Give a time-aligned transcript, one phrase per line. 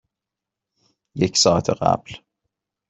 [1.15, 2.13] یک ساعت قبل.